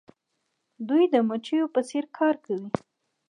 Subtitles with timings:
[0.87, 2.67] دوی د مچیو په څیر کار کوي.